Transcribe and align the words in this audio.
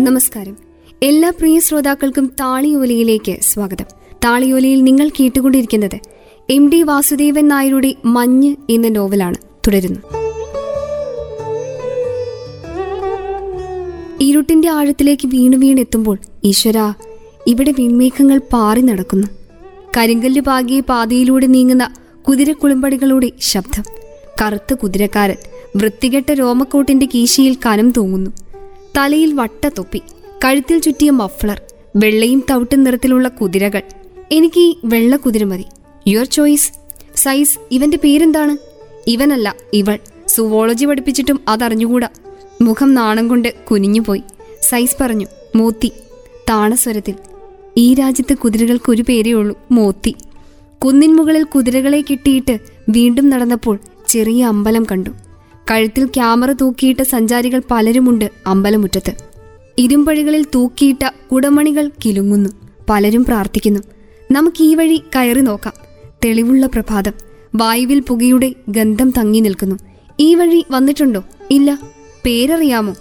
നമസ്കാരം. 0.00 0.56
എല്ലാ 1.02 1.30
പ്രിയ 1.30 1.60
ശ്രോതാക്കൾക്കും 1.60 2.32
താളിയോലയിലേക്ക് 2.40 3.36
സ്വാഗതം. 3.40 3.84
താളിയോലയിൽ 4.24 4.82
നിങ്ങൾ 4.82 5.08
കേട്ടുകൊണ്ടിരിക്കുന്നത് 5.08 5.98
എം 6.50 6.70
ഡി 6.70 6.82
വാസുദേവൻ 6.82 7.48
നായരുടെ 7.48 7.94
മഞ്ഞ് 8.04 8.56
എന്ന 8.70 8.88
നോവലാണ്. 8.88 9.34
തുടരുന്നു. 9.34 10.00
ഇരുട്ടിന്റെ 14.20 14.68
ആഴത്തിലേക്ക് 14.68 15.28
വീണു 15.28 15.56
വീണെത്തുമ്പോൾ 15.56 16.18
ഈശ്വര 16.44 16.92
ഇവിടെ 17.46 17.70
വിൺമേഘങ്ങൾ 17.78 18.40
പാറി 18.52 18.80
നടക്കുന്നു. 18.80 19.26
കരിങ്കല്ല് 19.96 20.40
പാകിയ 20.40 20.80
പാതയിലൂടെ 20.80 21.46
നീങ്ങുന്ന 21.46 21.94
കുതിരക്കുളമ്പടികളുടെ 22.28 23.32
ശബ്ദം. 23.40 23.84
കറുത്ത 24.42 24.74
കുതിരക്കാരൻ 24.74 25.36
വൃത്തികെട്ട 25.76 26.32
രോമക്കോട്ടിന്റെ 26.32 27.08
കീശയിൽ 27.14 27.56
കനം 27.66 27.90
തൂങ്ങുന്നു. 27.90 28.30
തലയിൽ 28.96 29.34
വട്ടത്തൊപ്പി 29.34 30.02
കഴുത്തിൽ 30.44 30.78
ചുറ്റിയ 30.78 31.10
മഫ്ളർ 31.10 31.60
വെള്ളയും 31.96 32.44
തവിട്ടും 32.50 32.84
നിറത്തിലുള്ള 32.84 33.28
കുതിരകൾ. 33.28 33.82
എനിക്ക് 34.32 34.60
ഈ 34.60 34.74
വെള്ള 34.84 35.16
കുതിര 35.16 35.44
മതി. 35.44 35.64
യുവർ 36.08 36.24
ചോയ്സ് 36.24 36.72
സൈസ് 37.16 37.58
ഇവന്റെ 37.70 37.98
പേരെന്താണ്? 38.04 38.56
ഇവനല്ല 39.06 39.54
ഇവൾ. 39.72 39.98
സുവോളജി 40.28 40.84
പഠിപ്പിച്ചിട്ടും 40.84 41.40
അതറിഞ്ഞുകൂടാ. 41.48 42.08
മുഖം 42.60 42.94
നാണം 42.94 43.28
കൊണ്ട് 43.28 43.54
കുനിഞ്ഞുപോയി. 43.70 44.22
സൈസ് 44.62 44.96
പറഞ്ഞു 45.00 45.26
മോത്തി. 45.56 45.92
താണസ്വരത്തിൽ. 46.50 47.14
ഈ 47.76 47.94
രാജ്യത്ത് 47.94 48.38
കുതിരകൾക്ക് 48.38 48.90
ഒരു 48.90 49.02
പേരേ 49.02 49.32
ഉള്ളൂ 49.32 49.58
മോത്തി. 49.70 50.14
കുന്നിൻ 50.84 51.16
മുകളിൽ 51.16 51.44
കുതിരകളെ 51.44 52.04
കിട്ടിയിട്ട് 52.10 52.58
വീണ്ടും 52.88 53.30
നടന്നപ്പോൾ 53.30 53.78
ചെറിയ 54.08 54.44
അമ്പലം 54.44 54.86
കണ്ടു. 54.92 55.10
കഴുത്തിൽ 55.70 56.06
ക്യാമറ 56.06 56.52
തൂക്കിയിട്ട 56.52 57.02
സഞ്ചാരികൾ 57.02 57.62
പലരുമുണ്ട് 57.70 58.30
അമ്പലമുറ്റത്ത്. 58.46 59.12
ഇരുമ്പഴികളിൽ 59.78 60.46
തൂക്കിയിട്ട 60.54 61.10
കുടമണികൾ 61.32 61.90
കിലുങ്ങുന്നു. 62.04 62.50
പലരും 62.90 63.24
പ്രാർത്ഥിക്കുന്നു. 63.24 63.80
നമുക്ക് 64.30 64.62
ഈ 64.62 64.74
വഴി 64.74 65.02
കയറി 65.16 65.40
നോക്കാം. 65.40 65.72
തെളിവുള്ള 66.24 66.66
പ്രഭാതം. 66.66 67.12
വായുവിൽ 67.54 68.00
പുകയുടെ 68.00 68.54
ഗന്ധം 68.68 69.10
തങ്ങി 69.10 69.40
നിൽക്കുന്നു. 69.40 69.78
ഈ 70.20 70.34
വഴി 70.34 70.64
വന്നിട്ടുണ്ടോ? 70.70 71.24
ഇല്ല. 71.50 71.78
പേരറിയാമോ? 72.24 72.94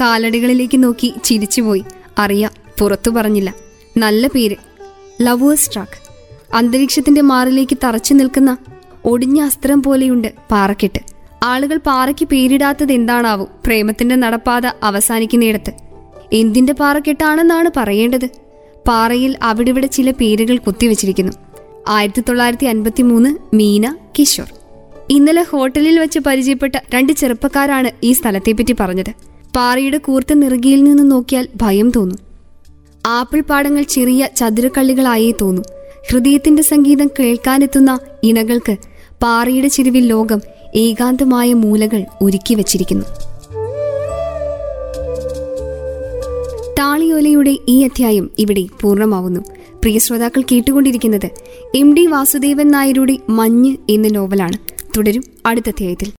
കാലടികളിലേക്ക് 0.00 0.82
നോക്കി 0.82 1.14
ചിരിച്ചുപോയി. 1.24 1.84
അറിയാം. 2.18 2.50
പുറത്തു 2.78 3.10
പറഞ്ഞില്ല. 3.10 3.54
നല്ല 3.96 4.26
പേര്. 4.26 4.56
ലവേഴ്സ് 5.22 5.72
ട്രാക്ക് 5.72 6.12
അന്തരീക്ഷത്തിന്റെ 6.54 7.20
മാറിലേക്ക് 7.20 7.76
തറച്ചു 7.84 8.14
നിൽക്കുന്ന 8.14 8.56
ഒടിഞ്ഞ 9.04 9.40
അസ്ത്രം 9.40 9.82
പോലെയുണ്ട് 9.82 10.32
പാറക്കെട്ട്. 10.50 11.15
ആളുകൾ 11.42 11.76
പാറയ്ക്ക് 11.76 12.28
പേരിടാത്തത് 12.28 12.92
എന്താണാവും? 12.92 13.48
പ്രേമത്തിന്റെ 13.66 14.16
നടപ്പാത 14.16 14.66
അവസാനിക്കുന്നിടത്ത്. 14.66 15.72
എന്തിന്റെ 16.32 16.72
പാറക്കെട്ടാണെന്നാണ് 16.72 17.70
പറയേണ്ടത്? 17.76 18.28
പാറയിൽ 18.88 19.36
അവിടിവിടെ 19.42 19.86
ചില 19.86 20.10
പേരുകൾ 20.10 20.56
കുത്തിവെച്ചിരിക്കുന്നു. 20.56 21.32
ആയിരത്തി 21.88 22.20
തൊള്ളായിരത്തി 22.20 22.64
അൻപത്തി 22.64 23.02
മൂന്ന് 23.02 23.56
മീന 23.56 23.96
കിഷോർ. 24.18 24.52
ഇന്നലെ 25.10 25.42
ഹോട്ടലിൽ 25.42 25.98
വെച്ച് 25.98 26.18
പരിചയപ്പെട്ട 26.18 26.76
രണ്ട് 26.94 27.12
ചെറുപ്പക്കാരാണ് 27.12 27.90
ഈ 28.02 28.12
സ്ഥലത്തെപ്പറ്റി 28.12 28.74
പറഞ്ഞത്. 28.80 29.12
പാറയുടെ 29.56 29.98
കൂർത്ത 29.98 30.32
നിറുകിയിൽ 30.32 30.84
നിന്ന് 30.84 31.10
നോക്കിയാൽ 31.10 31.48
ഭയം 31.56 31.90
തോന്നും. 31.90 32.18
ആപ്പിൾ 33.06 33.40
പാടങ്ങൾ 33.40 33.82
ചെറിയ 33.82 34.28
ചതുരക്കള്ളികളായേ 34.36 35.32
തോന്നും. 35.40 35.64
ഹൃദയത്തിന്റെ 36.10 36.62
സംഗീതം 36.62 37.10
കേൾക്കാനെത്തുന്ന 37.20 37.98
ഇണകൾക്ക് 38.22 38.76
പാറയുടെ 39.22 39.68
ചെരുവിൽ 39.68 40.06
ലോകം 40.06 40.40
ഏകാന്തമായ 40.74 41.54
മൂലകൾ 41.54 42.04
ഒരുക്കി 42.22 42.54
വച്ചിരിക്കുന്നു. 42.54 43.04
താളിയോലയുടെ 46.78 47.58
ഈ 47.68 47.82
അധ്യായം 47.82 48.30
ഇവിടെ 48.38 48.66
പൂർണമാവുന്നു. 48.80 49.40
പ്രിയ 49.50 49.98
ശ്രോതാക്കൾ 49.98 50.42
കേട്ടുകൊണ്ടിരിക്കുന്നത് 50.52 51.28
എം 51.74 51.96
ഡി 51.96 52.06
വാസുദേവൻ 52.06 52.70
നായരുടെ 52.70 53.18
മഞ്ഞ് 53.28 53.76
എന്ന 53.90 54.08
നോവലാണ്. 54.08 54.58
തുടരും 54.96 55.24
അടുത്ത 55.46 55.68
അധ്യായത്തിൽ. 55.68 56.12